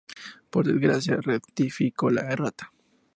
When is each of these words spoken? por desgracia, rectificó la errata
por 0.49 0.65
desgracia, 0.65 1.21
rectificó 1.21 2.09
la 2.09 2.21
errata 2.21 2.73